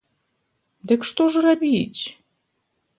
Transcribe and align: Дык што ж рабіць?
Дык 0.93 1.01
што 1.11 1.23
ж 1.37 1.47
рабіць? 1.47 2.01